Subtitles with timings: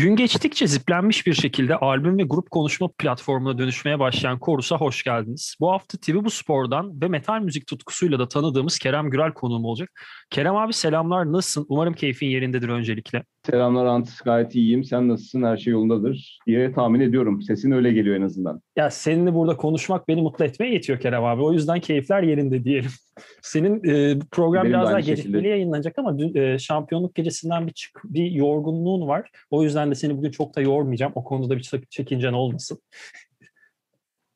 [0.00, 5.56] Gün geçtikçe ziplenmiş bir şekilde albüm ve grup konuşma platformuna dönüşmeye başlayan Korus'a hoş geldiniz.
[5.60, 9.90] Bu hafta TV Bu Spor'dan ve metal müzik tutkusuyla da tanıdığımız Kerem Gürel konuğum olacak.
[10.30, 11.66] Kerem abi selamlar, nasılsın?
[11.68, 13.24] Umarım keyfin yerindedir öncelikle.
[13.46, 14.84] Selamlar Ant, gayet iyiyim.
[14.84, 15.42] Sen nasılsın?
[15.42, 17.42] Her şey yolundadır diye tahmin ediyorum.
[17.42, 18.60] Sesin öyle geliyor en azından.
[18.76, 21.42] Ya seninle burada konuşmak beni mutlu etmeye yetiyor Kerem abi.
[21.42, 22.90] O yüzden keyifler yerinde diyelim.
[23.42, 25.48] Senin e, program Benim biraz daha gecikmeli şekilde.
[25.48, 29.30] yayınlanacak ama dün, e, şampiyonluk gecesinden bir çık, bir yorgunluğun var.
[29.50, 31.12] O yüzden de seni bugün çok da yormayacağım.
[31.14, 32.78] O konuda bir çek- çekincen olmasın.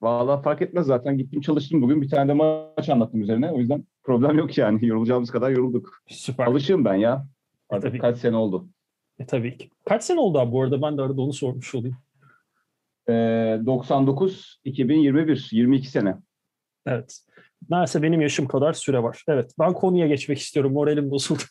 [0.02, 1.18] Vallahi fark etmez zaten.
[1.18, 2.02] Gittim çalıştım bugün.
[2.02, 3.50] Bir tane de maç anlattım üzerine.
[3.50, 4.86] O yüzden problem yok yani.
[4.86, 6.02] Yorulacağımız kadar yorulduk.
[6.08, 6.46] Süper.
[6.46, 7.26] Alışığım ben ya.
[7.70, 7.98] Artık tabii.
[7.98, 8.68] kaç sene oldu.
[9.18, 9.70] E, tabii ki.
[9.84, 10.82] Kaç sene oldu abi bu arada?
[10.82, 11.96] Ben de arada onu sormuş olayım.
[13.08, 13.12] Ee,
[13.66, 16.14] 99, 2021, 22 sene.
[16.86, 17.20] Evet.
[17.70, 19.22] Neredeyse benim yaşım kadar süre var.
[19.28, 19.50] Evet.
[19.58, 20.72] Ben konuya geçmek istiyorum.
[20.72, 21.42] Moralim bozuldu.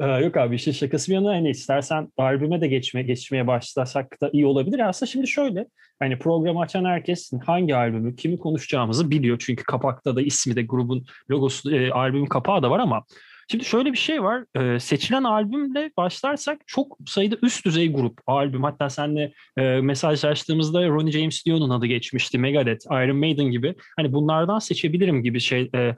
[0.00, 4.30] Ee, Yok abi işin şakası bir yana hani istersen albüme de geçme, geçmeye başlasak da
[4.32, 4.88] iyi olabilir.
[4.88, 5.66] Aslında şimdi şöyle
[5.98, 9.38] hani programı açan herkes hangi albümü, kimi konuşacağımızı biliyor.
[9.40, 13.04] Çünkü kapakta da ismi de grubun logosu, e, albümün kapağı da var ama
[13.50, 14.44] Şimdi şöyle bir şey var.
[14.56, 18.62] Ee, seçilen albümle başlarsak çok sayıda üst düzey grup albüm.
[18.62, 22.38] Hatta seninle e, mesajlaştığımızda Ronnie James Dio'nun adı geçmişti.
[22.38, 23.74] Megadeth, Iron Maiden gibi.
[23.96, 25.96] Hani bunlardan seçebilirim gibi şey e,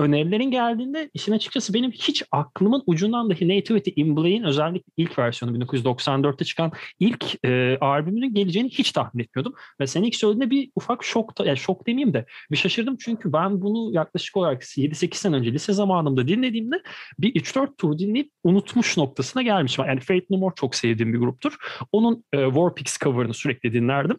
[0.00, 5.58] önerilerin geldiğinde işin açıkçası benim hiç aklımın ucundan dahi Nativity in Black'in özellikle ilk versiyonu
[5.58, 9.54] 1994'te çıkan ilk e, albümünün geleceğini hiç tahmin etmiyordum.
[9.80, 13.62] Ve sen ilk söylediğinde bir ufak şok, yani şok demeyeyim de bir şaşırdım çünkü ben
[13.62, 16.82] bunu yaklaşık olarak 7-8 sene önce lise zamanımda dinlediğimde
[17.18, 19.84] bir 3-4 tur dinleyip unutmuş noktasına gelmişim.
[19.84, 21.56] Yani Fate No More çok sevdiğim bir gruptur.
[21.92, 24.16] Onun e, Warpix cover'ını sürekli dinlerdim.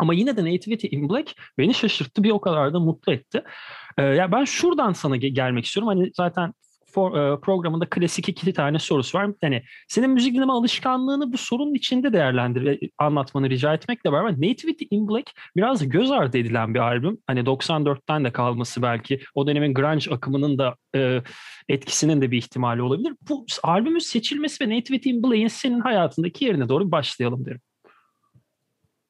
[0.00, 3.42] Ama yine de Nativity in Black beni şaşırttı bir o kadar da mutlu etti.
[3.98, 5.88] Ee, ya ben şuradan sana ge- gelmek istiyorum.
[5.88, 6.54] Hani zaten
[6.92, 9.30] for, e, programında klasik iki tane sorusu var.
[9.40, 14.84] Hani senin müzik dinleme alışkanlığını bu sorunun içinde değerlendir ve anlatmanı rica etmekle beraber Nativity
[14.90, 17.18] in Black biraz göz ardı edilen bir albüm.
[17.26, 21.22] Hani 94'ten de kalması belki o dönemin grunge akımının da e,
[21.68, 23.14] etkisinin de bir ihtimali olabilir.
[23.28, 27.60] Bu albümün seçilmesi ve Nativity in Black'in senin hayatındaki yerine doğru başlayalım derim.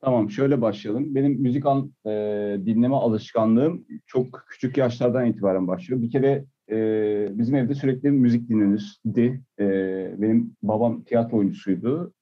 [0.03, 1.15] Tamam şöyle başlayalım.
[1.15, 2.11] Benim müzik an, e,
[2.66, 6.03] dinleme alışkanlığım çok küçük yaşlardan itibaren başlıyor.
[6.03, 9.41] Bir kere e, bizim evde sürekli müzik dinlenirdi.
[9.60, 9.66] E,
[10.19, 12.12] benim babam tiyatro oyuncusuydu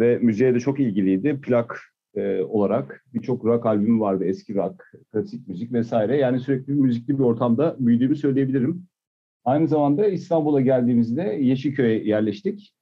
[0.00, 1.40] ve müziğe de çok ilgiliydi.
[1.40, 1.80] Plak
[2.14, 4.24] e, olarak birçok rock albümü vardı.
[4.24, 6.16] Eski rock, klasik müzik vesaire.
[6.16, 8.86] Yani sürekli müzikli bir ortamda büyüdüğümü söyleyebilirim.
[9.44, 12.75] Aynı zamanda İstanbul'a geldiğimizde Yeşilköy'e yerleştik.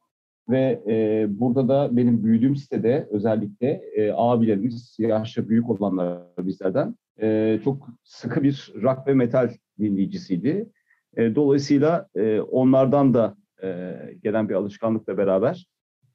[0.48, 7.60] Ve e, burada da benim büyüdüğüm sitede özellikle e, abilerimiz, yaşça büyük olanlar bizlerden e,
[7.64, 10.68] çok sıkı bir rock ve metal dinleyicisiydi.
[11.16, 15.66] E, dolayısıyla e, onlardan da e, gelen bir alışkanlıkla beraber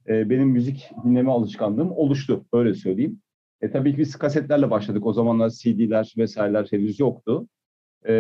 [0.07, 3.21] e, benim müzik dinleme alışkanlığım oluştu, öyle söyleyeyim.
[3.61, 5.05] E, tabii ki biz kasetlerle başladık.
[5.05, 7.47] O zamanlar CD'ler vesaireler henüz yoktu.
[8.05, 8.13] Ee,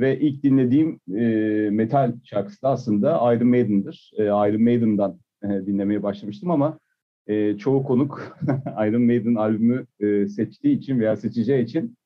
[0.00, 4.10] ve ilk dinlediğim e, metal şarkısı da aslında Iron Maiden'dır.
[4.18, 6.78] E, Iron Maiden'dan e, dinlemeye başlamıştım ama
[7.26, 11.96] e, çoğu konuk Iron Maiden albümü e, seçtiği için veya seçeceği için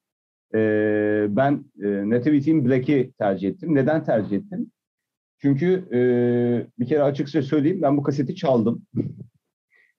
[0.55, 0.59] e,
[1.31, 3.75] ben e, Nativity in Black'i tercih ettim.
[3.75, 4.71] Neden tercih ettim?
[5.39, 6.01] Çünkü e,
[6.79, 8.83] bir kere açıkça söyleyeyim ben bu kaseti çaldım.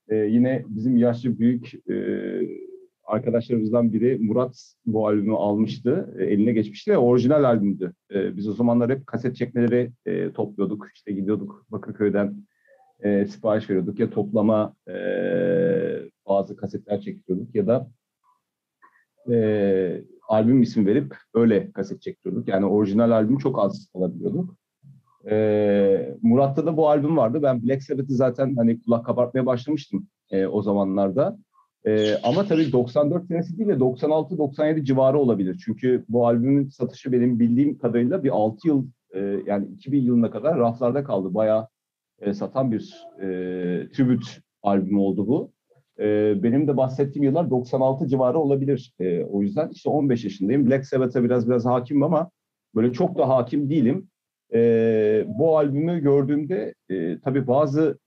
[0.09, 1.88] E, yine bizim yaşlı büyük e,
[3.09, 7.93] arkadaşlarımızdan biri Murat bu albümü almıştı, e, eline geçmişti ve orijinal albümdü.
[8.13, 10.87] E, biz o zamanlar hep kaset çekmeleri e, topluyorduk.
[10.95, 12.47] İşte gidiyorduk Bakırköy'den
[12.99, 14.75] e, sipariş veriyorduk ya toplama
[16.27, 17.87] bazı kasetler çekiyorduk ya da
[20.27, 22.47] albüm ismi verip öyle kaset çekiyorduk.
[22.47, 24.55] Yani orijinal albümü çok az alabiliyorduk.
[25.29, 27.39] E, Murat'ta da bu albüm vardı.
[27.43, 31.37] Ben Black Sabbath'ı zaten hani kulak kabartmaya başlamıştım e, o zamanlarda.
[31.85, 35.61] Ee, ama tabii 94 senesi değil de 96-97 civarı olabilir.
[35.65, 40.57] Çünkü bu albümün satışı benim bildiğim kadarıyla bir 6 yıl e, yani 2000 yılına kadar
[40.57, 41.33] raflarda kaldı.
[41.33, 41.67] Bayağı
[42.21, 43.25] e, satan bir e,
[43.89, 44.27] tribute
[44.63, 45.51] albümü oldu bu.
[45.99, 48.93] E, benim de bahsettiğim yıllar 96 civarı olabilir.
[48.99, 50.69] E, o yüzden işte 15 yaşındayım.
[50.69, 52.31] Black Sabbath'a biraz biraz hakimim ama
[52.75, 54.07] böyle çok da hakim değilim.
[54.53, 57.99] E, bu albümü gördüğümde e, tabii bazı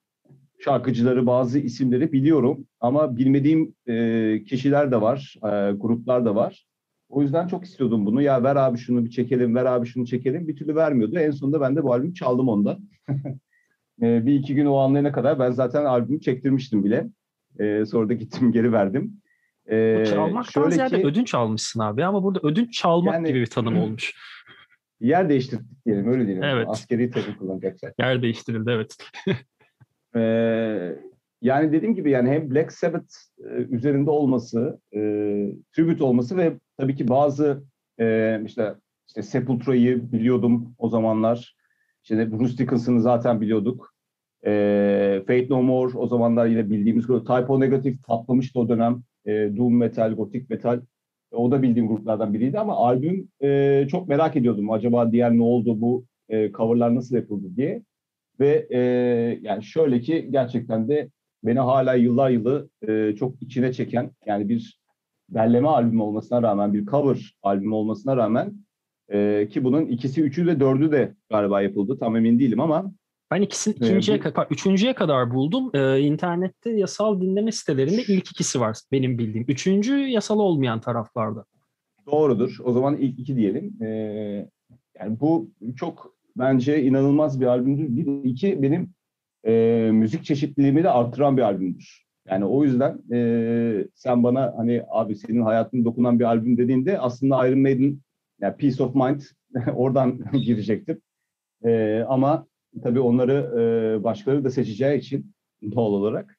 [0.64, 6.66] şarkıcıları, bazı isimleri biliyorum ama bilmediğim e, kişiler de var, e, gruplar da var.
[7.08, 8.22] O yüzden çok istiyordum bunu.
[8.22, 10.48] Ya ver abi şunu bir çekelim, ver abi şunu çekelim.
[10.48, 11.18] Bir türlü vermiyordu.
[11.18, 12.78] En sonunda ben de bu albümü çaldım ondan.
[14.02, 17.08] e, bir iki gün o anlayana kadar ben zaten albümü çektirmiştim bile.
[17.60, 19.22] E, sonra da gittim geri verdim.
[19.70, 23.46] E, Bu çalmaktan ziyade ki, ödünç almışsın abi ama burada ödünç çalmak yani, gibi bir
[23.46, 24.14] tanım olmuş.
[25.00, 26.42] Yer değiştirdik diyelim öyle diyelim.
[26.42, 26.66] Evet.
[26.70, 27.94] Askeri terim kullanacaksak.
[27.98, 28.96] Yer değiştirildi evet.
[30.16, 30.96] Ee,
[31.42, 34.98] yani dediğim gibi yani hem Black Sabbath e, üzerinde olması, e,
[35.72, 37.62] tribute olması ve tabii ki bazı
[38.00, 38.74] e, işte
[39.08, 41.56] işte Sepultura'yı biliyordum o zamanlar.
[42.02, 43.94] İşte Bruce Dickinson'ı zaten biliyorduk.
[44.46, 47.26] E, Fate No More o zamanlar yine bildiğimiz grup.
[47.26, 49.02] Typo Negative patlamıştı o dönem.
[49.26, 50.80] E, Doom Metal, Gothic Metal.
[51.32, 54.70] O da bildiğim gruplardan biriydi ama albüm e, çok merak ediyordum.
[54.70, 57.82] Acaba diğer ne oldu bu e, coverlar nasıl yapıldı diye.
[58.40, 58.78] Ve e,
[59.42, 61.10] yani şöyle ki gerçekten de
[61.44, 64.80] beni hala yıllar yılı e, çok içine çeken yani bir
[65.28, 68.54] derleme albümü olmasına rağmen bir cover albümü olmasına rağmen
[69.08, 71.98] e, ki bunun ikisi, üçü ve dördü de galiba yapıldı.
[71.98, 72.92] Tam emin değilim ama
[73.32, 75.70] ben ikisini ikinciye ee, kadar, üçüncüye kadar buldum.
[75.74, 79.44] Ee, internette yasal dinleme sitelerinde ilk ikisi var benim bildiğim.
[79.48, 81.44] Üçüncü yasal olmayan taraflarda.
[82.06, 82.58] Doğrudur.
[82.64, 83.82] O zaman ilk iki diyelim.
[83.82, 83.86] Ee,
[84.98, 87.96] yani bu çok bence inanılmaz bir albümdür.
[87.96, 88.90] Bir iki benim
[89.46, 92.02] e, müzik çeşitliliğimi de artıran bir albümdür.
[92.28, 97.48] Yani o yüzden e, sen bana hani abi senin hayatını dokunan bir albüm dediğinde aslında
[97.48, 97.98] Iron Maiden
[98.40, 99.20] yani Peace of Mind
[99.74, 101.00] oradan girecektim.
[101.64, 102.46] E, ama
[102.82, 105.34] tabii onları e, başkaları da seçeceği için
[105.74, 106.38] doğal olarak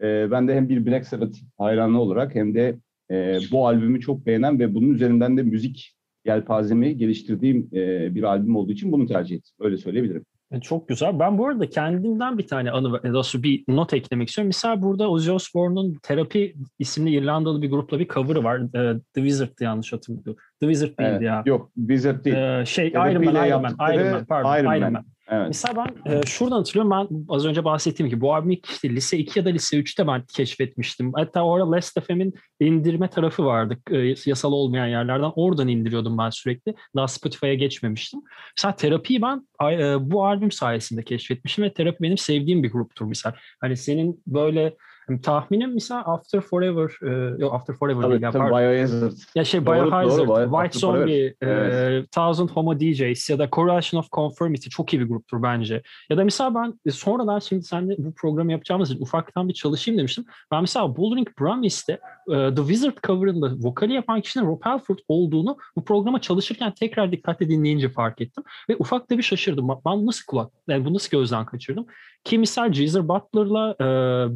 [0.00, 2.78] e, ben de hem bir Black Sabbath hayranı olarak hem de
[3.10, 8.56] e, bu albümü çok beğenen ve bunun üzerinden de müzik yelpazemi geliştirdiğim e, bir albüm
[8.56, 9.54] olduğu için bunu tercih ettim.
[9.60, 10.24] Öyle söyleyebilirim.
[10.52, 11.18] E, çok güzel.
[11.18, 14.48] Ben bu arada kendimden bir tane anı, nasıl bir not eklemek istiyorum.
[14.48, 18.60] Mesela burada Ozzy Osbourne'un Terapi isimli İrlandalı bir grupla bir cover'ı var.
[18.72, 20.36] The Wizard'dı yanlış hatırlıyorum.
[20.60, 21.42] The Wizard değildi evet, ya.
[21.46, 22.36] Yok Wizard değil.
[22.36, 24.78] Ee, şey Iron Man, Iron Man, Iron Man, pardon, Iron Man.
[24.78, 25.04] Iron Man.
[25.32, 25.46] Evet.
[25.48, 29.38] Mesela ben e, şuradan hatırlıyorum ben az önce bahsettiğim gibi bu albümü işte lise 2
[29.38, 31.12] ya da lise 3'te ben keşfetmiştim.
[31.14, 35.32] Hatta orada Last FM'in indirme tarafı vardı e, yasal olmayan yerlerden.
[35.36, 36.74] Oradan indiriyordum ben sürekli.
[36.96, 38.20] Daha Spotify'a geçmemiştim.
[38.58, 43.34] Mesela terapiyi ben e, bu albüm sayesinde keşfetmişim ve terapi benim sevdiğim bir gruptur mesela.
[43.60, 44.76] Hani senin böyle
[45.22, 48.32] tahminim mesela After Forever, e, yok After Forever tabii, değil.
[48.32, 49.12] Tabii, Biohazard.
[49.34, 54.10] Ya şey doğru, Biohazard, doğru, White Zombie, e, Thousand Homo DJs ya da Correlation of
[54.12, 55.82] Conformity çok iyi bir gruptur bence.
[56.10, 59.98] Ya da mesela ben e, sonradan şimdi seninle bu programı yapacağımız için ufaktan bir çalışayım
[59.98, 60.24] demiştim.
[60.50, 65.84] Ben mesela Bouldering Promise'de e, The Wizard cover'ında vokali yapan kişinin Rob Halford olduğunu bu
[65.84, 68.44] programa çalışırken tekrar dikkatle dinleyince fark ettim.
[68.68, 69.68] Ve ufak da bir şaşırdım.
[69.86, 71.86] Ben nasıl kulak, yani bu nasıl gözden kaçırdım?
[72.24, 73.84] Ki misal Geezer Butler'la e,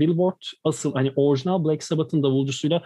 [0.00, 2.83] Billboard asıl hani orijinal Black Sabbath'ın davulcusuyla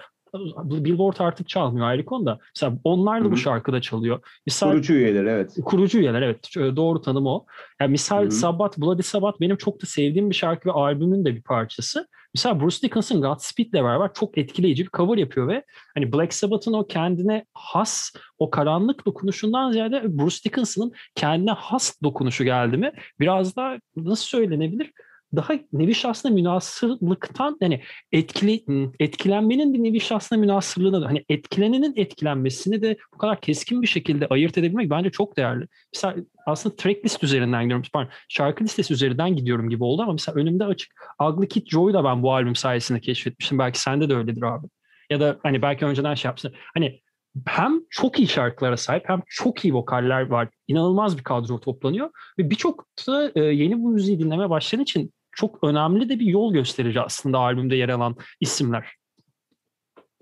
[0.64, 2.38] Billboard artık çalmıyor ayrı konuda.
[2.56, 3.32] Mesela onlar da Hı-hı.
[3.32, 4.20] bu şarkıda çalıyor.
[4.46, 5.56] Misal, kurucu üyeler evet.
[5.64, 6.54] Kurucu üyeler evet.
[6.56, 7.46] Doğru tanım o.
[7.80, 8.30] Yani misal Hı-hı.
[8.30, 12.06] Sabbath, Bloody Sabbath benim çok da sevdiğim bir şarkı ve albümün de bir parçası.
[12.34, 16.86] Mesela Bruce Dickinson Godspeed'le beraber çok etkileyici bir cover yapıyor ve hani Black Sabbath'ın o
[16.86, 23.78] kendine has o karanlık dokunuşundan ziyade Bruce Dickinson'ın kendine has dokunuşu geldi mi biraz da
[23.96, 24.92] nasıl söylenebilir?
[25.36, 27.82] Daha nevi şahsına münasırlıktan yani
[28.12, 28.64] etkili
[29.00, 34.58] etkilenmenin bir nevi şahsına münasırlığına hani etkilenenin etkilenmesini de bu kadar keskin bir şekilde ayırt
[34.58, 35.66] edebilmek bence çok değerli.
[35.94, 36.16] Mesela
[36.46, 37.86] aslında track list üzerinden gidiyorum.
[37.92, 42.04] Pardon, şarkı listesi üzerinden gidiyorum gibi oldu ama mesela önümde açık Ugly Kid Joy'u da
[42.04, 43.58] ben bu albüm sayesinde keşfetmiştim.
[43.58, 44.66] Belki sende de öyledir abi.
[45.10, 46.52] Ya da hani belki önceden şey yapsın.
[46.74, 47.00] Hani
[47.46, 50.48] hem çok iyi şarkılara sahip hem çok iyi vokaller var.
[50.68, 55.64] İnanılmaz bir kadro toplanıyor ve birçok da e, yeni bu müziği dinleme başlayan için çok
[55.64, 58.86] önemli de bir yol gösterici aslında albümde yer alan isimler.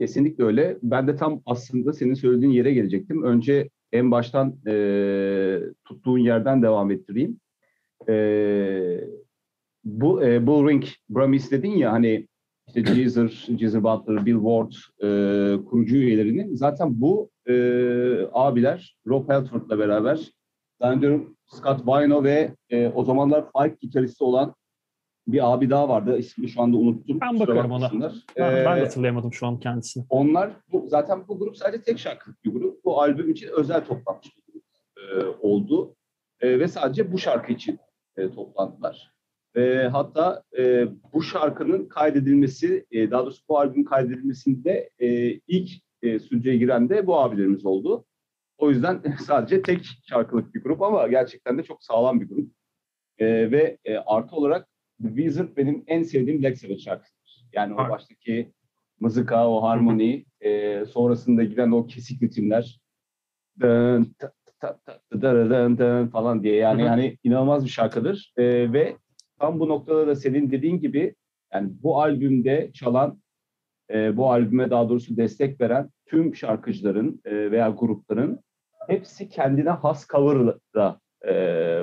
[0.01, 0.79] Kesinlikle öyle.
[0.83, 3.23] Ben de tam aslında senin söylediğin yere gelecektim.
[3.23, 7.41] Önce en baştan e, tuttuğun yerden devam ettireyim.
[8.09, 9.01] E,
[9.85, 12.29] bu e, Bullring Bramis dedin ya hani
[12.69, 14.73] işte Jeezer, Jeezer Butler, Bill Ward
[15.03, 15.09] e,
[15.65, 17.55] kurucu üyelerinin zaten bu e,
[18.33, 20.33] abiler Rob Halford'la beraber
[20.81, 24.55] zannediyorum Scott Vino ve e, o zamanlar Five gitaristi olan
[25.29, 26.19] bir abi daha vardı.
[26.19, 27.21] İsmini şu anda unuttum.
[27.21, 27.91] Ben bakarım ona.
[27.93, 30.05] Ben, ee, ben de hatırlayamadım şu an kendisini.
[30.11, 32.85] Onlar bu, zaten bu grup sadece tek şarkılık bir grup.
[32.85, 34.65] Bu albüm için özel toplanmış bir grup
[34.97, 35.97] e, oldu.
[36.41, 37.79] E, ve sadece bu şarkı için
[38.17, 39.13] e, toplandılar.
[39.57, 45.71] E, hatta e, bu şarkının kaydedilmesi, e, daha doğrusu bu albümün kaydedilmesinde e, ilk
[46.03, 48.05] e, stüdyoya giren de bu abilerimiz oldu.
[48.59, 52.51] O yüzden sadece tek şarkılık bir grup ama gerçekten de çok sağlam bir grup.
[53.19, 54.69] E, ve e, artı olarak
[55.03, 57.47] The Wizard benim en sevdiğim Black Sabbath şarkısıdır.
[57.53, 58.53] Yani o baştaki
[59.01, 62.81] mızıka, o harmoni, e, sonrasında giden o kesik ritimler
[63.61, 68.73] dın, ta, ta, ta, dın, dın, dın, falan diye yani hani inanılmaz bir şarkıdır e,
[68.73, 68.97] ve
[69.39, 71.15] tam bu noktada da senin dediğin gibi
[71.53, 73.23] yani bu albümde çalan
[73.91, 78.41] e, bu albüme daha doğrusu destek veren tüm şarkıcıların e, veya grupların
[78.89, 81.33] hepsi kendine has cover'la e,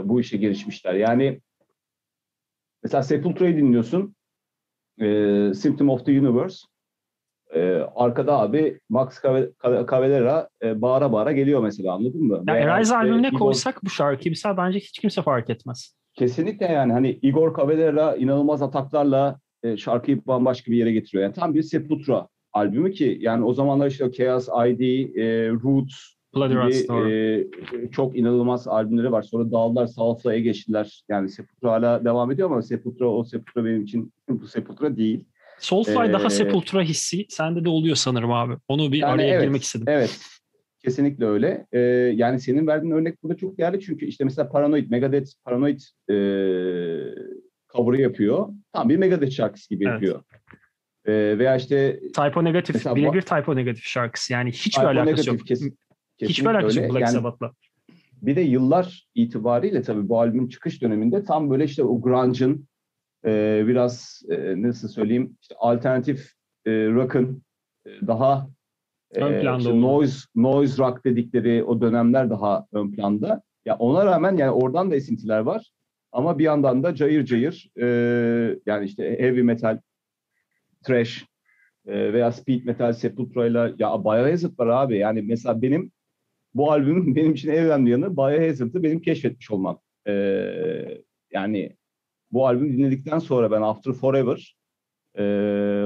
[0.04, 0.94] bu işe girişmişler.
[0.94, 1.42] Yani
[2.86, 4.16] mesela Sepultura'yı dinliyorsun.
[5.02, 5.08] E,
[5.54, 6.58] Symptom of the Universe.
[7.56, 7.62] E,
[7.96, 9.22] arkada abi Max
[9.64, 12.44] Cavalera e, bağıra bağıra geliyor mesela anladın mı?
[12.48, 15.96] Ya Arise işte albümüne Igor- koysak bu şarkıyı mesela bence hiç kimse fark etmez.
[16.14, 21.24] Kesinlikle yani hani Igor Cavalera inanılmaz ataklarla e, şarkıyı bambaşka bir yere getiriyor.
[21.24, 24.82] Yani tam bir Sepultura albümü ki yani o zamanlar işte Chaos ID,
[25.16, 25.96] e, Roots
[26.36, 27.12] Bloody Rats doğru.
[27.12, 27.48] e,
[27.92, 29.22] çok inanılmaz albümleri var.
[29.22, 31.04] Sonra dağıldılar, Soulfly'e geçtiler.
[31.10, 35.26] Yani Sepultura hala devam ediyor ama Sepultura o Sepultura benim için bu Sepultura değil.
[35.60, 38.54] Soulfly daha Ee, Sepultura hissi sende de oluyor sanırım abi.
[38.68, 39.86] Onu bir Yani araya evet, girmek istedim.
[39.90, 40.20] Evet.
[40.84, 41.66] Kesinlikle öyle.
[41.72, 41.80] Ee,
[42.16, 46.16] yani senin verdiğin örnek burada çok değerli çünkü işte mesela Paranoid, Megadeth Paranoid e,
[47.74, 48.48] cover'ı yapıyor.
[48.74, 49.94] Tam bir Megadeth şarkısı gibi Evet.
[49.94, 50.22] yapıyor.
[51.08, 54.34] Ee, veya işte Typo Negatif, birebir Typo Negatif şarkısı.
[54.34, 55.76] Yani hiçbir alakası Negative yok.
[56.18, 57.52] Kes- Hiçbir kesinlikle alakası yok Black Yani Sabbath'la.
[58.22, 62.68] bir de yıllar itibariyle tabii bu albümün çıkış döneminde tam böyle işte o grunge'ın
[63.26, 66.32] e, biraz e, nasıl söyleyeyim işte alternatif
[66.66, 67.44] e, rock'ın
[67.86, 68.48] e, daha
[69.12, 73.42] e, Ön planda işte noise noise rock dedikleri o dönemler daha ön planda.
[73.66, 75.72] Ya ona rağmen yani oradan da esintiler var.
[76.12, 77.86] Ama bir yandan da cayır cayır e,
[78.66, 79.80] yani işte heavy metal,
[80.84, 81.26] thrash
[81.88, 84.98] e, veya speed metal, Sepultura'yla ya Biohazard var abi.
[84.98, 85.92] Yani mesela benim
[86.56, 89.80] bu albümün benim için en önemli yanı Biohazard'ı benim keşfetmiş olmam.
[90.08, 90.14] E,
[91.34, 91.76] yani
[92.32, 94.56] bu albümü dinledikten sonra ben After Forever
[95.18, 95.24] e,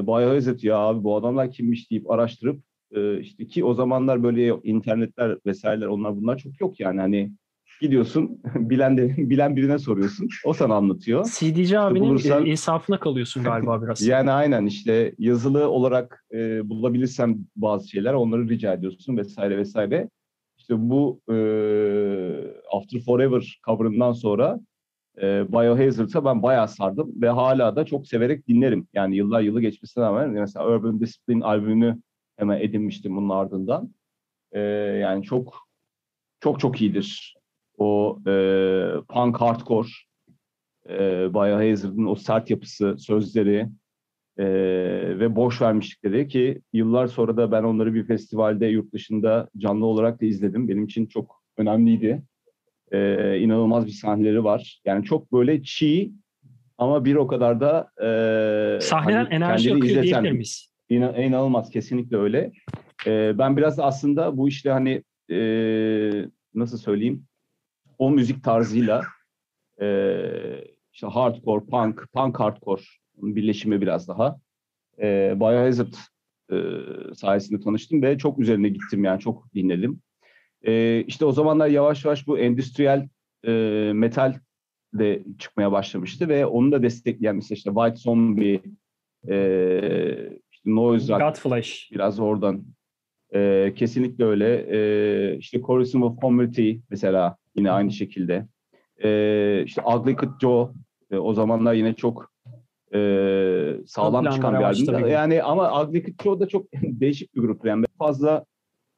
[0.08, 2.62] Biohazard ya abi bu adamlar kimmiş deyip araştırıp
[2.92, 7.32] e, işte ki o zamanlar böyle internetler vesaireler onlar bunlar çok yok yani hani
[7.82, 11.26] gidiyorsun bilen de bilen birine soruyorsun o sana anlatıyor.
[11.26, 14.02] CDC abinin bulursan- insafına kalıyorsun galiba biraz.
[14.02, 20.10] Yani aynen işte yazılı olarak e, bulabilirsem bazı şeyler onları rica ediyorsun vesaire vesaire.
[20.70, 21.36] İşte bu e,
[22.72, 24.60] After Forever cover'ından sonra
[25.18, 28.88] e, Biohazard'a ben bayağı sardım ve hala da çok severek dinlerim.
[28.94, 32.02] Yani yıllar yılı geçmesine rağmen mesela Urban Discipline albümünü
[32.38, 33.94] hemen edinmiştim bunun ardından.
[34.52, 34.60] E,
[35.02, 35.68] yani çok
[36.40, 37.38] çok çok iyidir.
[37.78, 38.34] O e,
[39.10, 39.90] punk hardcore
[40.90, 41.00] e,
[41.34, 43.70] Biohazard'ın o sert yapısı, sözleri
[44.40, 44.46] e,
[45.20, 50.22] ve boş vermişlikleri ki yıllar sonra da ben onları bir festivalde yurt dışında canlı olarak
[50.22, 50.68] da izledim.
[50.70, 52.24] Benim için çok önemliydi.
[52.92, 54.82] E, inanılmaz bir sahneleri var.
[54.86, 56.12] Yani çok böyle çiğ
[56.78, 60.74] ama bir o kadar da e, Sahneden hani enerji akıyor izleten- diyebilir miyiz?
[60.90, 62.52] İna- inanılmaz kesinlikle öyle.
[63.08, 65.40] Ee, ben biraz da aslında bu işte hani e,
[66.54, 67.26] nasıl söyleyeyim
[67.98, 69.02] o müzik tarzıyla
[69.82, 69.88] e,
[70.94, 72.82] işte hardcore, punk, punk hardcore
[73.22, 74.40] birleşimi biraz daha.
[75.02, 75.94] E, Biohazard
[76.52, 76.58] e,
[77.16, 80.02] sayesinde tanıştım ve çok üzerine gittim yani çok dinledim.
[80.62, 83.10] E, işte o zamanlar yavaş yavaş bu endüstriyel
[83.48, 83.52] e,
[83.94, 84.34] metal
[84.94, 88.62] de çıkmaya başlamıştı ve onu da destekleyen mesela işte White Zombie,
[89.30, 89.36] e,
[90.52, 91.90] işte Noise Rock, Godflesh.
[91.92, 92.66] biraz oradan.
[93.34, 94.66] Ee, kesinlikle öyle.
[94.70, 98.48] Ee, işte Chorusum of Community mesela yine aynı şekilde.
[99.04, 100.74] Ee, işte Ugly Kid Joe
[101.12, 102.32] e, o zamanlar yine çok
[102.94, 103.00] e,
[103.86, 105.08] sağlam Ön çıkan bir albüm.
[105.08, 105.70] Yani ama
[106.24, 107.66] Joe da çok değişik bir grup.
[107.66, 108.46] Yani fazla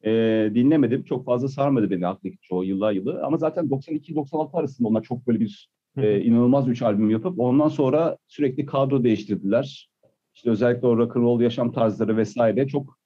[0.06, 0.12] e,
[0.56, 1.04] dinlemedim.
[1.04, 2.08] Çok fazla sarmadı beni
[2.42, 3.24] Joe yıllar yılı.
[3.24, 8.18] Ama zaten 92-96 arasında onlar çok böyle bir e, inanılmaz üç albüm yapıp ondan sonra
[8.28, 9.90] sürekli kadro değiştirdiler.
[10.36, 12.98] İşte özellikle o rock and roll yaşam tarzları vesaire çok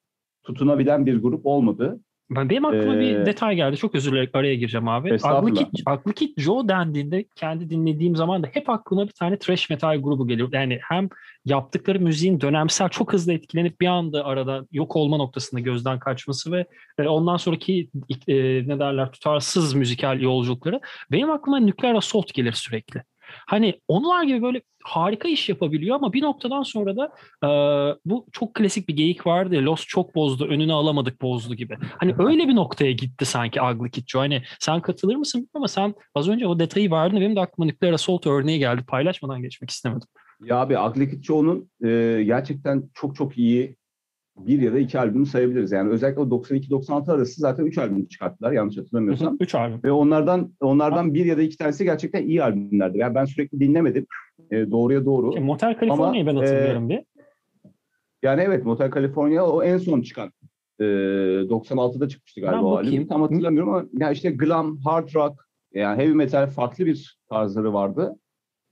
[0.43, 1.99] tutunabilen bir grup olmadı.
[2.29, 3.77] Ben- Benim aklıma bir Ee, detay geldi.
[3.77, 5.09] Çok özür dilerim araya gireceğim abi.
[5.49, 5.53] Aklı.
[5.53, 9.97] Kid, Aklı Kid Joe dendiğinde kendi dinlediğim zaman da hep aklıma bir tane thrash metal
[10.01, 10.49] grubu geliyor.
[10.51, 11.09] Yani hem
[11.45, 16.65] yaptıkları müziğin dönemsel çok hızlı etkilenip bir anda arada yok olma noktasında gözden kaçması ve
[16.99, 17.89] e, ondan sonraki
[18.27, 18.35] e,
[18.67, 23.03] ne derler tutarsız müzikal yolculukları benim aklıma Nuclear Assault gelir sürekli.
[23.47, 27.11] Hani onlar gibi böyle harika iş yapabiliyor ama bir noktadan sonra da
[27.43, 27.49] e,
[28.05, 31.77] bu çok klasik bir geyik vardı ya Lost çok bozdu önünü alamadık bozdu gibi.
[31.97, 33.59] Hani öyle bir noktaya gitti sanki
[33.91, 34.21] Kid Joe.
[34.21, 37.93] Hani sen katılır mısın ama sen az önce o detayı verdin benim de aklıma Nuclear
[37.93, 38.83] Assault örneği geldi.
[38.87, 40.07] Paylaşmadan geçmek istemedim.
[40.43, 43.75] Ya abi Ugly Kid Joe'nun e, gerçekten çok çok iyi
[44.37, 45.71] bir ya da iki albümü sayabiliriz.
[45.71, 49.37] Yani özellikle o 92-96 arası zaten üç albüm çıkarttılar yanlış hatırlamıyorsam.
[49.39, 49.83] Üç albüm.
[49.83, 52.97] Ve onlardan onlardan bir ya da iki tanesi gerçekten iyi albümlerdi.
[52.97, 54.05] Yani ben sürekli dinlemedim.
[54.51, 55.33] E, doğruya doğru.
[55.33, 57.03] Şey, Motel California'yı ben Ama, hatırlıyorum bir.
[58.23, 60.31] Yani evet Motel California o en son çıkan.
[60.79, 62.95] E, 96'da çıkmıştı galiba Ben o bakayım.
[62.95, 63.07] albüm.
[63.07, 68.15] Tam hatırlamıyorum ama ya işte glam, hard rock, yani heavy metal farklı bir tarzları vardı.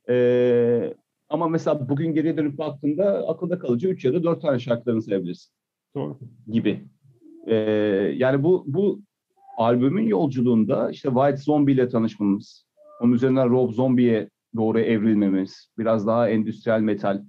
[0.10, 0.94] E,
[1.34, 5.52] ama mesela bugün geriye dönüp baktığında akılda kalıcı 3 ya da 4 tane şarkılarını sayabilirsin
[5.96, 6.20] Doğru.
[6.48, 6.88] gibi.
[7.48, 7.56] E,
[8.18, 9.02] yani bu bu
[9.58, 12.66] albümün yolculuğunda işte White Zombie ile tanışmamız,
[13.02, 17.24] onun üzerinden Rob Zombie'ye doğru evrilmemiz, biraz daha endüstriyel metal.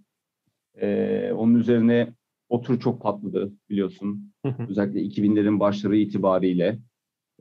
[0.81, 2.13] Ee, onun üzerine
[2.49, 4.33] o tür çok patladı biliyorsun.
[4.69, 6.79] Özellikle 2000'lerin başları itibariyle.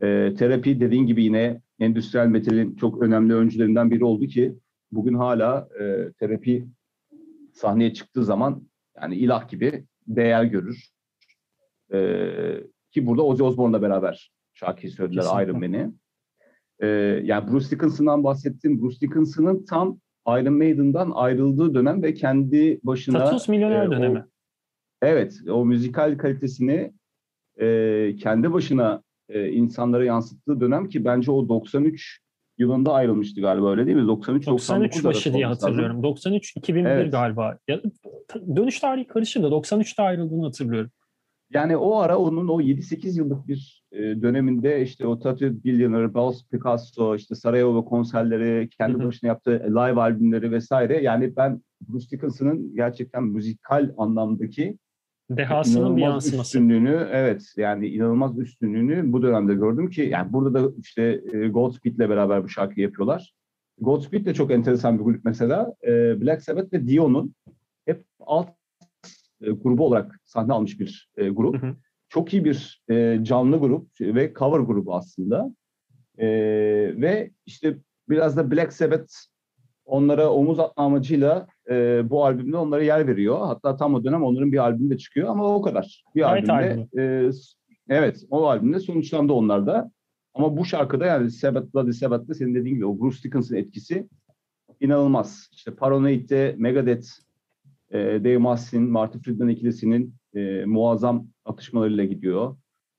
[0.01, 4.55] Ee, terapi dediğin gibi yine endüstriyel metalin çok önemli öncülerinden biri oldu ki
[4.95, 6.67] bugün hala e, terapi
[7.53, 8.67] sahneye çıktığı zaman
[9.01, 10.89] yani ilah gibi değer görür.
[11.93, 15.51] Ee, ki burada Ozzy Osbourne'la beraber şarkıyı söylediler Kesinlikle.
[15.51, 15.93] Iron Man'i.
[16.79, 16.87] Ee,
[17.23, 18.81] yani Bruce Dickinson'dan bahsettim.
[18.81, 23.17] Bruce Dickinson'ın tam Iron Maiden'dan ayrıldığı dönem ve kendi başına...
[23.25, 24.25] Tatus milyoner e, o- dönemi.
[25.01, 26.93] Evet, o müzikal kalitesini
[27.59, 32.19] e, kendi başına e, insanlara yansıttığı dönem ki bence o 93
[32.57, 34.07] yılında ayrılmıştı galiba öyle değil mi?
[34.07, 36.03] 93 93 başı diye hatırlıyorum.
[36.03, 37.11] 93 2001 Evet.
[37.11, 37.57] galiba.
[37.67, 37.81] Ya,
[38.55, 40.91] dönüş tarihi karışır da 93'te ayrıldığını hatırlıyorum.
[41.53, 46.47] Yani o ara onun o 7-8 yıllık bir e, döneminde işte o Tattoo Billionaire, Boss
[46.49, 51.01] Picasso, işte Sarajevo konserleri, kendi başına yaptığı live albümleri vesaire.
[51.03, 54.77] Yani ben Bruce Dickinson'ın gerçekten müzikal anlamdaki
[55.29, 56.41] Dehasının bir yansıması.
[56.41, 62.09] üstünlüğünü evet yani inanılmaz üstünlüğünü bu dönemde gördüm ki yani burada da işte e, Godspeed'le
[62.09, 63.33] beraber bu şarkıyı yapıyorlar.
[63.81, 65.73] Godspeed de çok enteresan bir grup mesela.
[65.83, 67.35] E, Black Sabbath ve Dion'un
[67.85, 68.49] hep alt
[69.41, 71.61] e, grubu olarak sahne almış bir grup.
[71.61, 71.75] Hı hı.
[72.09, 72.83] Çok iyi bir
[73.23, 75.55] canlı grup ve cover grubu aslında.
[76.97, 77.77] Ve işte
[78.09, 79.13] biraz da Black Sabbath
[79.85, 83.39] onlara omuz atma amacıyla e, bu albümde onlara yer veriyor.
[83.39, 86.03] Hatta tam o dönem onların bir albümü de çıkıyor ama o kadar.
[86.15, 86.87] Bir White albümde.
[86.97, 87.29] e,
[87.89, 89.91] evet o albümde sonuçlandı onlar da.
[90.33, 94.09] Ama bu şarkıda yani Sabbath Bloody Sabbath'ta senin dediğin gibi o Bruce Dickinson'ın etkisi
[94.79, 95.49] inanılmaz.
[95.51, 97.07] İşte Paranoid'de Megadeth,
[97.91, 102.55] e, Dave Mustaine, Marty Friedman ikilisinin e, muazzam atışmalarıyla gidiyor.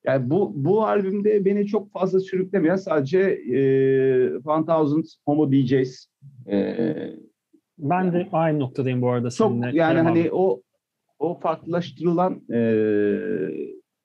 [0.07, 3.55] Yani bu bu albümde beni çok fazla sürüklemeyen sadece e,
[4.45, 6.07] 1000 Homo DJs
[6.51, 6.77] e,
[7.79, 9.67] Ben de aynı noktadayım bu arada çok seninle.
[9.67, 10.21] yani Kerem abi.
[10.21, 10.62] hani o
[11.19, 12.61] o farklılaştırılan e,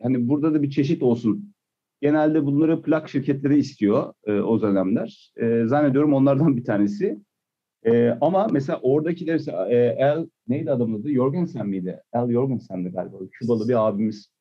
[0.02, 1.54] hani burada da bir çeşit olsun.
[2.02, 5.34] Genelde bunları plak şirketleri istiyor e, o dönemler.
[5.38, 7.20] E, zannediyorum onlardan bir tanesi.
[7.86, 11.10] E, ama mesela oradakiler mesela, e, El neydi adamın adı?
[11.12, 12.00] Jorgensen miydi?
[12.14, 13.18] El Jorgensen'di galiba.
[13.32, 14.32] Kübalı bir abimiz.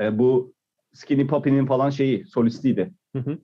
[0.00, 0.54] E, bu
[0.92, 2.92] Skinny Puppy'nin falan şeyi solistiydi.
[3.16, 3.38] Hı hı.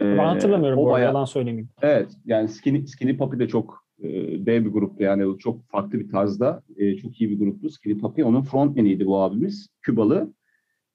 [0.18, 1.68] Ben hatırlamıyorum o bu bayağı- yalan söylemeyeyim.
[1.82, 4.08] Evet, yani Skinny, Skinny Puppy de çok e,
[4.46, 5.02] dev bir gruptu.
[5.02, 7.70] Yani çok farklı bir tarzda, e, çok iyi bir gruptu.
[7.70, 10.34] Skinny Puppy, onun frontmaniydi bu abimiz, Kübalı.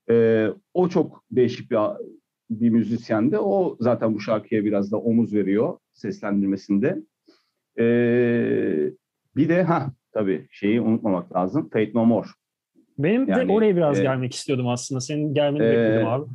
[0.09, 1.77] E, o çok değişik bir,
[2.49, 3.37] bir müzisyendi.
[3.37, 6.97] O zaten bu şarkıya biraz da omuz veriyor seslendirmesinde.
[7.79, 7.85] E,
[9.35, 11.69] bir de ha tabii şeyi unutmamak lazım.
[11.69, 12.27] Fate No More.
[12.97, 15.01] Benim Yani, de oraya biraz e, gelmek istiyordum aslında.
[15.01, 16.25] Senin gelmeni e, bekledim abi.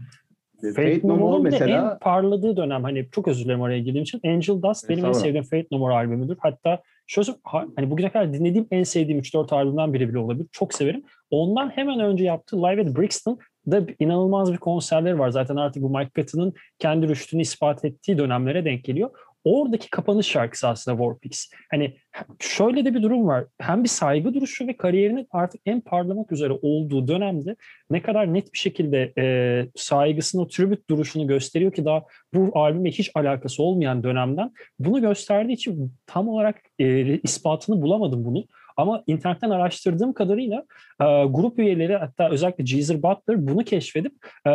[0.60, 4.62] Fate, No More'un mesela en parladığı dönem hani çok özür dilerim oraya girdiğim için Angel
[4.62, 6.36] Dust benim en sevdiğim Fate No More albümüdür.
[6.40, 10.46] Hatta şöyle ha- hani bugüne kadar dinlediğim en sevdiğim 3-4 albümden biri bile olabilir.
[10.52, 11.02] Çok severim.
[11.30, 13.38] Ondan hemen önce yaptığı Live at Brixton
[13.70, 15.30] da inanılmaz bir konserleri var.
[15.30, 19.10] Zaten artık bu Mike Patton'ın kendi rüştünü ispat ettiği dönemlere denk geliyor.
[19.44, 21.50] Oradaki kapanış şarkısı aslında Warpix.
[21.70, 21.96] Hani
[22.38, 23.44] şöyle de bir durum var.
[23.58, 27.56] Hem bir saygı duruşu ve kariyerinin artık en parlamak üzere olduğu dönemde
[27.90, 32.90] ne kadar net bir şekilde e, saygısını, o tribute duruşunu gösteriyor ki daha bu albüme
[32.90, 38.44] hiç alakası olmayan dönemden bunu gösterdiği için tam olarak e, ispatını bulamadım bunu.
[38.80, 40.64] Ama internetten araştırdığım kadarıyla
[41.00, 44.12] e, grup üyeleri hatta özellikle Geezer Butler bunu keşfedip
[44.46, 44.50] e,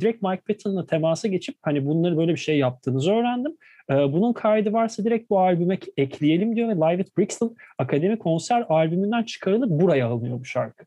[0.00, 3.56] direkt Mike Patton'la temasa geçip hani bunları böyle bir şey yaptığınızı öğrendim.
[3.90, 8.66] E, bunun kaydı varsa direkt bu albüme ekleyelim diyor ve Live at Brixton Akademi konser
[8.68, 10.84] albümünden çıkarılıp buraya alınıyor bu şarkı.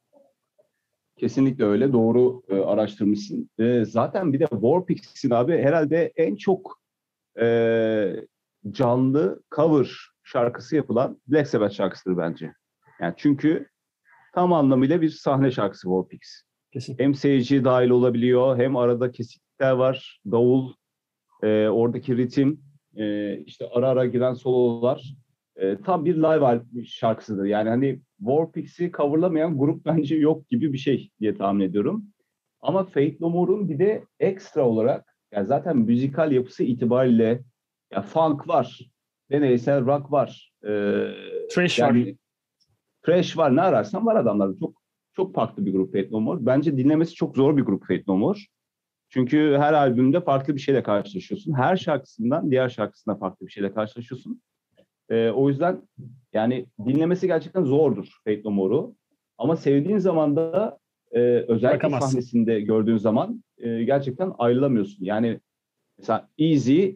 [1.18, 1.94] Kesinlikle öyle.
[1.94, 3.50] Doğru e, araştırmışsın.
[3.60, 6.80] E, zaten bir de Warpix'in abi herhalde en çok
[7.42, 7.48] e,
[8.72, 9.88] canlı cover
[10.24, 12.54] şarkısı yapılan Black Sabbath şarkısıdır bence.
[13.02, 13.68] Yani çünkü
[14.34, 16.20] tam anlamıyla bir sahne şarkısı Warpix.
[16.72, 17.00] Kesin.
[17.00, 20.74] Hem seyirci dahil olabiliyor, hem arada kesiklikler var, davul,
[21.44, 22.62] e, oradaki ritim,
[22.96, 25.16] e, işte ara ara giren sololar.
[25.56, 27.46] E, tam bir live şarkısıdır.
[27.46, 32.06] Yani hani Warpix'i coverlamayan grup bence yok gibi bir şey diye tahmin ediyorum.
[32.62, 37.44] Ama Fate No More'un bir de ekstra olarak yani zaten müzikal yapısı itibariyle
[37.92, 38.80] ya funk var,
[39.32, 40.70] deneysel rock var, e,
[41.52, 41.96] Trash var.
[43.06, 44.60] Trash var ne ararsan var adamlarda.
[44.60, 44.82] Çok
[45.14, 46.46] çok farklı bir grup Fate No More.
[46.46, 48.40] Bence dinlemesi çok zor bir grup Fate No More.
[49.10, 51.54] Çünkü her albümde farklı bir şeyle karşılaşıyorsun.
[51.54, 54.42] Her şarkısından diğer şarkısına farklı bir şeyle karşılaşıyorsun.
[55.10, 55.82] Ee, o yüzden
[56.34, 58.96] yani dinlemesi gerçekten zordur Fate No More'u.
[59.38, 60.80] Ama sevdiğin zaman da
[61.12, 65.06] e, özellikle sahnesinde gördüğün zaman e, gerçekten ayrılamıyorsun.
[65.06, 65.40] Yani
[65.98, 66.92] mesela Easy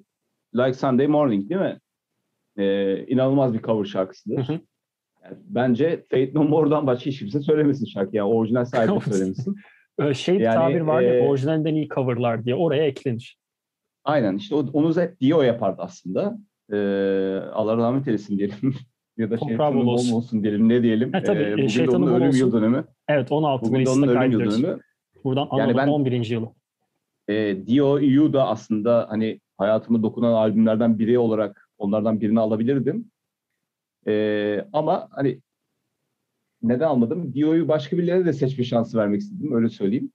[0.55, 1.79] Like Sunday Morning değil mi?
[2.59, 4.37] e, inanılmaz bir cover şarkısıdır.
[4.37, 4.59] Hı hı.
[5.23, 8.15] Yani bence Fate No More'dan başka hiç kimse söylemesin şarkı.
[8.17, 9.55] Yani orijinal sahibi söylemesin.
[10.13, 13.37] Şey bir Yani, tabir var ya e, orijinalinden iyi coverlar diye oraya eklenir.
[14.03, 16.37] Aynen işte onu hep Dio yapardı aslında.
[16.71, 16.75] Ee,
[17.53, 18.75] Allah rahmet eylesin diyelim.
[19.17, 20.13] ya da şeytanın bol olsun.
[20.15, 21.13] olsun diyelim ne diyelim.
[21.13, 22.85] Ha, tabii, Ee, bugün de şeytanın onun ölüm yıl dönümü.
[23.07, 24.79] Evet 16 Bugün de onun Mayıs'ta ölüm yıl dönümü.
[25.23, 26.29] Buradan Yani ben- 11.
[26.29, 26.49] yılı.
[27.27, 33.11] E, Dio da aslında hani hayatıma dokunan albümlerden biri olarak onlardan birini alabilirdim.
[34.09, 35.39] E, ama hani
[36.63, 37.33] neden almadım?
[37.33, 40.11] Dio'yu başka birilerine de seçme şansı vermek istedim öyle söyleyeyim.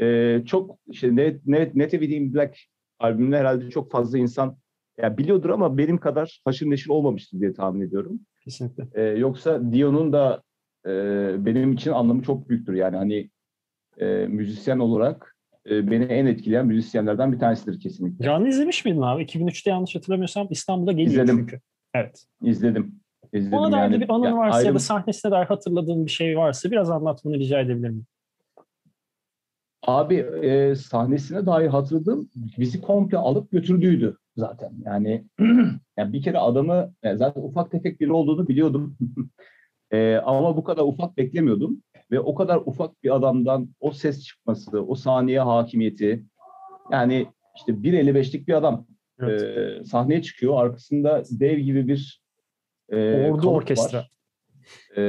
[0.00, 2.58] E, çok işte Net, Net, Net Everything Black
[2.98, 4.56] albümünü herhalde çok fazla insan
[4.98, 8.20] ya biliyordur ama benim kadar haşır neşir olmamıştır diye tahmin ediyorum.
[8.44, 8.88] Kesinlikle.
[8.94, 10.42] E, yoksa Dio'nun da
[10.86, 10.90] e,
[11.46, 12.74] benim için anlamı çok büyüktür.
[12.74, 13.30] Yani hani
[13.98, 15.36] e, müzisyen olarak
[15.70, 18.24] e, beni en etkileyen müzisyenlerden bir tanesidir kesinlikle.
[18.24, 19.22] Canlı izlemiş miydin abi?
[19.22, 21.36] 2003'te yanlış hatırlamıyorsam İstanbul'a geliyor İzledim.
[21.38, 21.60] çünkü.
[21.94, 22.24] Evet.
[22.42, 22.97] İzledim.
[23.32, 24.00] İzledim Ona dair yani.
[24.00, 27.38] bir anın Ya varsa ya ayrı- da sahnesine dair hatırladığın bir şey varsa biraz anlatmanı
[27.38, 28.06] rica edebilir miyim?
[29.86, 34.72] Abi e, sahnesine dair hatırladığım bizi komple alıp götürdüydü zaten.
[34.84, 35.24] Yani,
[35.96, 38.96] yani bir kere adamı yani zaten ufak tefek biri olduğunu biliyordum.
[39.90, 41.82] E, ama bu kadar ufak beklemiyordum.
[42.10, 46.24] Ve o kadar ufak bir adamdan o ses çıkması, o saniye hakimiyeti
[46.92, 48.86] yani işte 1.55'lik bir adam
[49.20, 49.42] Evet.
[49.42, 50.62] e, sahneye çıkıyor.
[50.64, 52.22] Arkasında dev gibi bir
[52.88, 53.98] e, Ordu orkestra.
[53.98, 54.10] var.
[54.96, 55.02] E,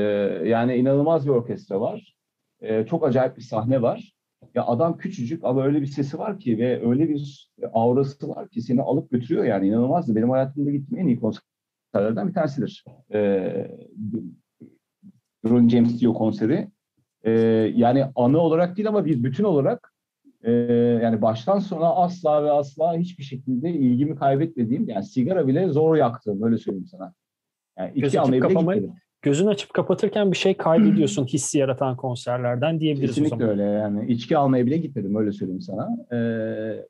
[0.50, 2.16] yani inanılmaz bir orkestra var.
[2.62, 4.14] E, çok acayip bir sahne var.
[4.56, 8.62] Ya adam küçücük ama öyle bir sesi var ki ve öyle bir aurası var ki
[8.62, 10.16] seni alıp götürüyor yani inanılmazdı.
[10.16, 12.86] Benim hayatımda gittiğim en iyi konserlerden bir tanesidir.
[13.14, 13.20] E,
[15.46, 16.68] Ron James Dio konseri.
[17.24, 17.32] E,
[17.76, 19.94] yani anı olarak değil ama bir bütün olarak
[20.44, 20.52] e,
[21.04, 26.44] yani baştan sona asla ve asla hiçbir şekilde ilgimi kaybetmediğim yani sigara bile zor yaktım
[26.44, 27.14] öyle söyleyeyim sana.
[27.80, 29.02] Yani Göz iki açıp almaya bile kapamayı- gitmedim.
[29.22, 33.50] Gözünü açıp kapatırken bir şey kaydediyorsun hissi yaratan konserlerden diyebiliriz o Kesinlikle zaman.
[33.50, 35.90] öyle yani içki almaya bile gitmedim öyle söyleyeyim sana.
[36.12, 36.16] Ee,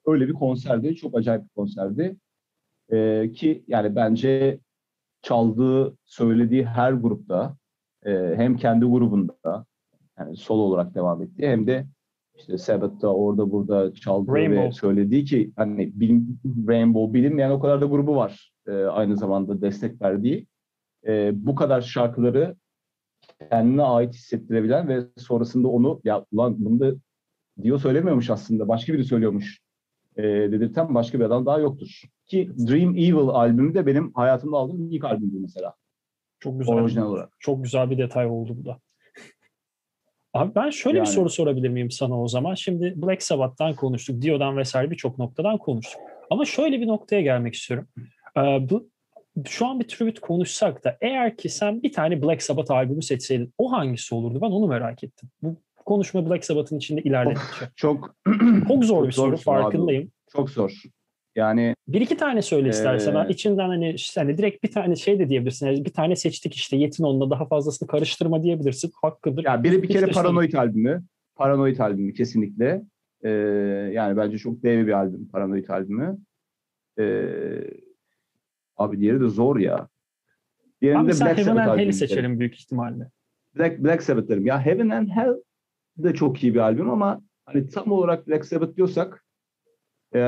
[0.05, 2.15] öyle bir konserdi çok acayip bir konserdi.
[2.91, 4.59] Ee, ki yani bence
[5.21, 7.55] çaldığı söylediği her grupta
[8.05, 9.65] e, hem kendi grubunda
[10.19, 11.85] yani solo olarak devam etti hem de
[12.37, 14.63] işte Sabbath'ta orada burada çaldığı Rainbow.
[14.67, 19.61] ve söylediği ki hani bilim, Rainbow bilinmeyen o kadar da grubu var e, aynı zamanda
[19.61, 20.47] destek verdiği.
[21.07, 22.55] E, bu kadar şarkıları
[23.49, 26.95] kendine ait hissettirebilen ve sonrasında onu ya ulan bunu da
[27.63, 29.59] diyor söylemiyormuş aslında başka biri söylüyormuş
[30.17, 32.01] e, dedirten başka bir adam daha yoktur.
[32.25, 35.73] Ki Dream Evil albümü de benim hayatımda aldığım ilk albümdü mesela
[36.39, 36.75] Çok güzel.
[36.75, 37.33] orijinal olarak.
[37.39, 38.79] Çok güzel bir detay oldu bu da.
[40.33, 41.15] Abi ben şöyle bir Yani.
[41.15, 42.53] soru sorabilir miyim sana o zaman?
[42.53, 46.01] Şimdi Black Sabbath'tan konuştuk, Dio'dan vesaire birçok noktadan konuştuk.
[46.29, 47.87] Ama şöyle bir noktaya gelmek istiyorum.
[48.37, 48.89] Ee, bu
[49.47, 53.53] şu an bir tribute konuşsak da eğer ki sen bir tane Black Sabbath albümü seçseydin
[53.57, 54.39] o hangisi olurdu?
[54.41, 55.29] Ben onu merak ettim.
[55.41, 57.65] Bu konuşma Black Sabbath'ın içinde ilerledikçe.
[57.75, 58.15] Çok
[58.67, 59.61] Çok zor bir Çok zor soru bir soru abi.
[59.61, 60.11] farkındayım.
[60.31, 60.71] çok zor.
[61.35, 63.15] Yani Bir iki tane söyle istersen.
[63.15, 65.67] Ee, İçinden hani, hani direkt bir tane şey de diyebilirsin.
[65.67, 68.91] Yani bir tane seçtik işte yetin onunla daha fazlasını karıştırma diyebilirsin.
[69.01, 69.43] Hakkıdır.
[69.43, 71.03] ya biri bir kere de Paranoid albümü.
[71.35, 72.81] Paranoid albümü kesinlikle.
[73.23, 73.29] E,
[73.93, 76.17] yani bence çok dev bir albüm Paranoid albümü.
[76.99, 77.03] E,
[78.79, 79.87] abi diğeri de zor ya.
[80.81, 83.09] Diğerinde Abi sen Black Heaven and Hell'i seçerim büyük ihtimalle.
[83.57, 84.45] Black, Black Sabbath derim.
[84.45, 85.33] Ya Heaven and Hell
[85.97, 89.25] de çok iyi bir albüm ama hani tam olarak Black Sabbath diyorsak
[90.15, 90.21] eee,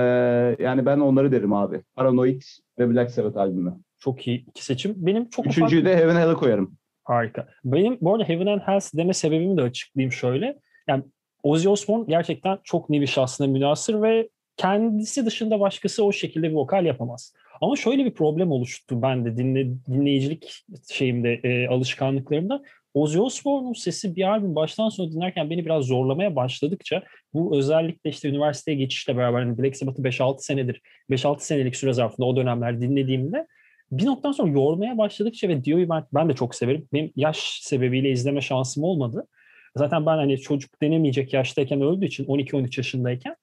[0.59, 1.81] yani ben onları derim abi.
[1.95, 2.41] Paranoid
[2.79, 3.77] ve Black Sabbath albümü.
[3.99, 4.93] Çok iyi iki seçim.
[4.97, 6.77] Benim çok ufak Üçüncüyü de Heaven and Hell'e koyarım.
[7.03, 7.47] harika.
[7.63, 10.59] Benim bu arada Heaven and Hell deme sebebimi de açıklayayım şöyle.
[10.87, 11.03] Yani
[11.43, 16.85] Ozzy Osbourne gerçekten çok nevi şahsına münasır ve kendisi dışında başkası o şekilde bir vokal
[16.85, 17.33] yapamaz.
[17.61, 22.63] Ama şöyle bir problem oluştu ben de dinle, dinleyicilik şeyimde e, alışkanlıklarımda.
[22.93, 28.29] Ozzy Osbourne'un sesi bir albüm baştan sona dinlerken beni biraz zorlamaya başladıkça bu özellikle işte
[28.29, 33.47] üniversiteye geçişle beraber hani Black Sabbath'ı 5-6 senedir 5-6 senelik süre zarfında o dönemler dinlediğimde
[33.91, 36.87] bir noktadan sonra yormaya başladıkça ve Dio'yu ben, ben de çok severim.
[36.93, 39.27] Benim yaş sebebiyle izleme şansım olmadı.
[39.77, 43.35] Zaten ben hani çocuk denemeyecek yaştayken öldüğü için 12-13 yaşındayken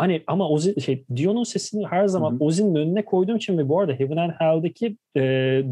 [0.00, 2.36] hani ama Ozzy, şey, Dio'nun sesini her zaman.
[2.40, 5.20] Ozzy'nin önüne koyduğum için ve bu arada Heaven and Hell'deki e,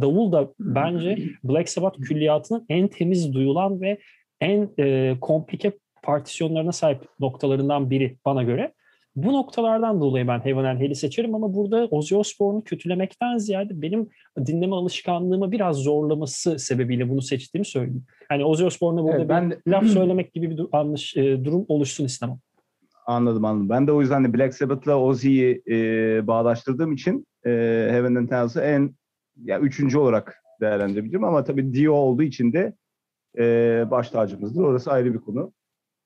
[0.00, 3.98] davul da bence Black Sabbath külliyatının en temiz duyulan ve
[4.40, 8.72] en e, komplike partisyonlarına sahip noktalarından biri bana göre.
[9.16, 14.08] Bu noktalardan dolayı ben Heaven and Hell'i seçerim ama burada Ozzy Osbourne'u kötülemekten ziyade benim
[14.46, 18.04] dinleme alışkanlığımı biraz zorlaması sebebiyle bunu seçtiğimi söyleyeyim.
[18.28, 21.64] Hani Ozzy Osbourne'a burada Evet, bir ben de- laf söylemek gibi bir dur- anlaş, durum
[21.68, 22.38] oluşsun istemem.
[23.08, 23.68] Anladım anladım.
[23.68, 25.76] Ben de o yüzden de Black Sabbath'la Ozzy'yi e,
[26.26, 27.50] bağdaştırdığım için e,
[27.90, 28.94] Heaven and Hell'sı en
[29.44, 32.74] ya üçüncü olarak değerlendirebilirim ama tabii Dio olduğu için de
[33.38, 33.42] e,
[33.90, 34.62] baş tacımızdır.
[34.62, 35.52] Orası ayrı bir konu.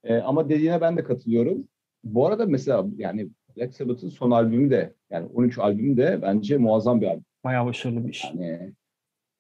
[0.05, 1.69] E, ama dediğine ben de katılıyorum.
[2.05, 7.01] Bu arada mesela yani Black Sabbath'ın son albümü de yani 13 albümü de bence muazzam
[7.01, 7.25] bir albüm.
[7.45, 8.25] Bayağı başarılı bir iş.
[8.25, 8.73] Yani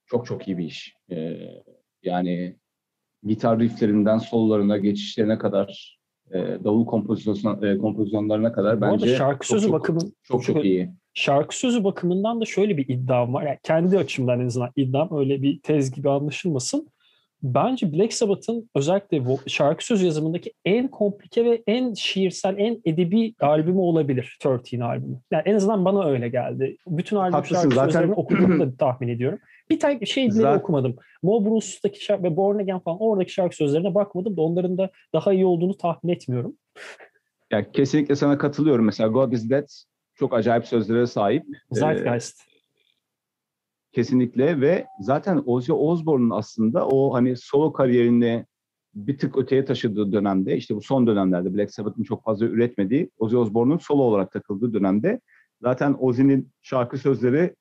[0.06, 0.96] çok çok iyi bir iş.
[1.10, 1.38] E,
[2.02, 2.56] yani
[3.22, 6.01] gitar rifflerinden sololarına, geçişlerine kadar,
[6.64, 10.90] davul kompozisyon, e, kompozisyonlarına kadar Bu bence şarkı çok, sözü çok, bakımın çok çok iyi.
[11.14, 13.42] şarkı sözü bakımından da şöyle bir iddiam var.
[13.42, 16.88] Yani kendi açımdan en azından iddiam öyle bir tez gibi anlaşılmasın.
[17.42, 23.78] Bence Black Sabbath'ın özellikle şarkı söz yazımındaki en komplike ve en şiirsel, en edebi albümü
[23.78, 25.20] olabilir 13 albümü.
[25.30, 26.76] Yani en azından bana öyle geldi.
[26.86, 29.38] Bütün albüm Haklısın, şarkı zaten- sözlerini okuduğumu da tahmin ediyorum.
[29.70, 30.96] Bir tane şey bile Zaten- okumadım.
[31.22, 35.32] Mo Bruce'daki şarkı ve Born Again falan oradaki şarkı sözlerine bakmadım da onların da daha
[35.32, 36.56] iyi olduğunu tahmin etmiyorum.
[37.52, 38.84] Ya kesinlikle sana katılıyorum.
[38.84, 39.68] Mesela God is Dead
[40.14, 41.42] çok acayip sözlere sahip.
[41.42, 42.51] Ee, Zeitgeist.
[43.92, 48.46] Kesinlikle ve zaten Ozzy Osbourne'un aslında o hani solo kariyerini
[48.94, 53.36] bir tık öteye taşıdığı dönemde işte bu son dönemlerde Black Sabbath'ın çok fazla üretmediği Ozzy
[53.36, 55.20] Osbourne'un solo olarak takıldığı dönemde
[55.60, 57.54] zaten Ozzy'nin şarkı sözleri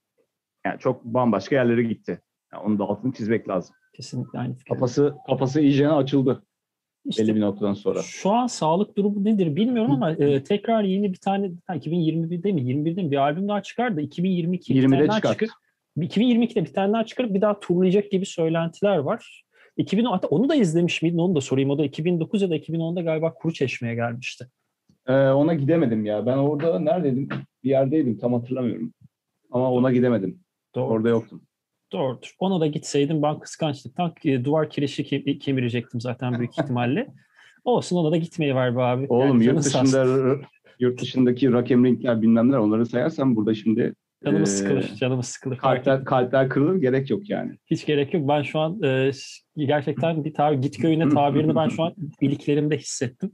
[0.65, 2.21] yani çok bambaşka yerlere gitti.
[2.53, 3.75] Yani onun da altını çizmek lazım.
[3.93, 4.73] Kesinlikle aynı fikir.
[4.73, 6.43] Kafası kafası iyice açıldı
[7.05, 8.01] İşte belli bir noktadan sonra.
[8.01, 12.61] Şu an sağlık durumu nedir bilmiyorum ama e, tekrar yeni bir tane ha, 2021'de mi
[12.61, 15.39] 21'de mi bir albüm daha çıkar da 2022 bir 20'de tane daha çıkart.
[15.39, 15.60] çıkar.
[15.97, 19.43] 2022'de bir tane daha çıkarıp bir daha turlayacak gibi söylentiler var.
[19.77, 21.69] 2000 hatta onu da izlemiş miydin onu da sorayım.
[21.69, 24.47] O da 2009 ya da 2010'da galiba Kuru Çeşme'ye gelmişti.
[25.07, 26.25] Ee, ona gidemedim ya.
[26.25, 27.29] Ben orada neredeydim?
[27.63, 28.93] Bir yerdeydim tam hatırlamıyorum.
[29.51, 30.39] Ama ona gidemedim.
[30.75, 30.93] Doğru.
[30.93, 31.41] Orada yoktum.
[31.91, 32.35] Doğrudur.
[32.39, 37.07] Ona da gitseydim ben kıskançlıktan e, duvar kirişi ke- kemirecektim zaten büyük ihtimalle.
[37.63, 39.05] Olsun ona da gitmeyi ver be abi.
[39.09, 40.35] Oğlum Yani yurt dışında
[40.79, 43.93] yurt dışındaki rock ringler bilmem neler onları sayarsan burada şimdi
[44.25, 44.95] Canımız e, sıkılır.
[44.95, 45.57] Canımız sıkılır.
[45.57, 47.57] Kalpler, kalpler kırılır gerek yok yani.
[47.67, 48.27] Hiç gerek yok.
[48.27, 49.11] Ben şu an e,
[49.57, 53.31] gerçekten bir tabir, git köyüne tabirini ben şu an iliklerimde hissettim.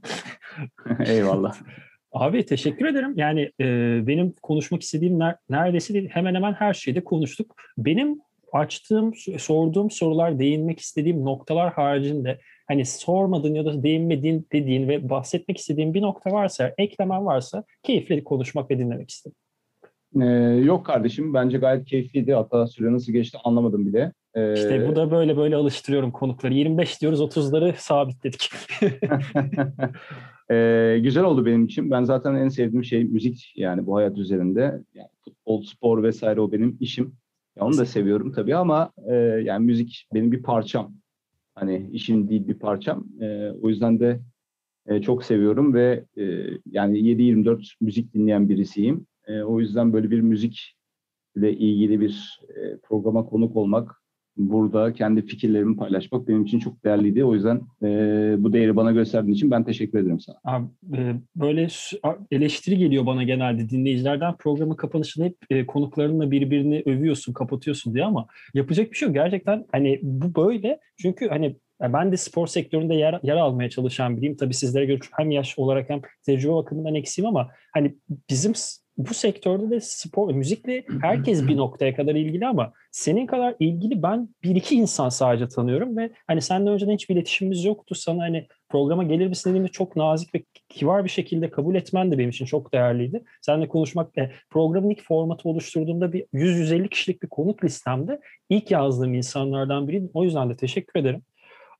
[1.06, 1.56] Eyvallah.
[2.12, 3.12] Abi teşekkür ederim.
[3.16, 3.66] Yani e,
[4.06, 7.54] benim konuşmak istediğim ner- neredeyse değil, hemen hemen her şeyde konuştuk.
[7.78, 8.20] Benim
[8.52, 15.58] açtığım, sorduğum sorular, değinmek istediğim noktalar haricinde hani sormadığın ya da değinmediğin dediğin ve bahsetmek
[15.58, 19.36] istediğin bir nokta varsa, eklemen varsa keyifli konuşmak ve dinlemek istedim.
[20.20, 20.24] Ee,
[20.64, 22.34] yok kardeşim bence gayet keyifliydi.
[22.34, 24.12] Hatta süre nasıl geçti anlamadım bile.
[24.34, 26.54] Ee, İşte bu da böyle böyle alıştırıyorum konukları.
[26.54, 28.50] 25 diyoruz 30'ları sabitledik.
[30.50, 31.90] Ee, güzel oldu benim için.
[31.90, 34.82] Ben zaten en sevdiğim şey müzik yani bu hayat üzerinde.
[34.94, 37.12] Yani futbol, spor vesaire o benim işim.
[37.56, 40.92] Ya onu da seviyorum tabii ama e, yani müzik benim bir parçam.
[41.54, 43.04] Hani işim değil bir parçam.
[43.20, 44.20] E, o yüzden de
[44.86, 46.24] e, çok seviyorum ve e,
[46.70, 49.06] yani 7-24 müzik dinleyen birisiyim.
[49.28, 50.74] E, o yüzden böyle bir müzik
[51.36, 54.02] ile ilgili bir e, programa konuk olmak,
[54.38, 57.24] burada kendi fikirlerimi paylaşmak benim için çok değerliydi.
[57.24, 57.88] O yüzden e,
[58.38, 60.36] bu değeri bana gösterdiğin için ben teşekkür ederim sana.
[60.44, 61.68] Abi, e, böyle
[62.30, 64.36] eleştiri geliyor bana genelde dinleyicilerden.
[64.36, 69.14] Programın kapanışında hep e, konuklarınla birbirini övüyorsun, kapatıyorsun diye ama yapacak bir şey yok.
[69.14, 70.80] Gerçekten hani bu böyle.
[71.02, 74.36] Çünkü hani ya ben de spor sektöründe yer, yer almaya çalışan biriyim.
[74.36, 77.94] Tabii sizlere göre hem yaş olarak hem tecrübe bakımından eksiğim ama hani
[78.30, 78.52] bizim
[78.98, 84.28] bu sektörde de spor, müzikle herkes bir noktaya kadar ilgili ama senin kadar ilgili ben
[84.42, 87.94] bir iki insan sadece tanıyorum ve hani senden önceden hiçbir iletişimimiz yoktu.
[87.94, 92.18] Sana hani programa gelir misin dediğimde çok nazik ve kibar bir şekilde kabul etmen de
[92.18, 93.22] benim için çok değerliydi.
[93.42, 99.14] Seninle konuşmak, e, programın ilk formatı oluşturduğumda bir 100-150 kişilik bir konuk listemde ilk yazdığım
[99.14, 100.10] insanlardan biriydim.
[100.14, 101.22] O yüzden de teşekkür ederim.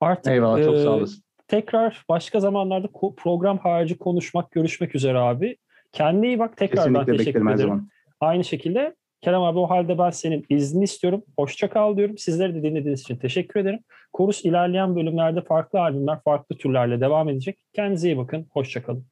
[0.01, 1.23] Artık Eyvallah çok e, sağ olasın.
[1.49, 5.57] tekrar başka zamanlarda program harici konuşmak, görüşmek üzere abi.
[5.93, 6.57] Kendine iyi bak.
[6.57, 7.59] Tekrar ben Kesinlikle teşekkür ederim.
[7.59, 7.89] zaman.
[8.21, 11.23] Aynı şekilde Kerem abi o halde ben senin izni istiyorum.
[11.39, 12.19] Hoşça kal diyorum.
[12.19, 13.81] Sizlere de dinlediğiniz için teşekkür ederim.
[14.13, 17.59] Korus ilerleyen bölümlerde farklı albümler, farklı türlerle devam edecek.
[17.73, 18.47] Kendinize iyi bakın.
[18.51, 19.07] Hoşça kalın.